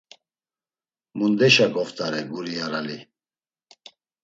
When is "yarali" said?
2.59-2.97